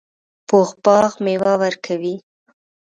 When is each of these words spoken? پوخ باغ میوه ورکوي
پوخ 0.47 0.69
باغ 0.83 1.11
میوه 1.23 1.53
ورکوي 1.63 2.15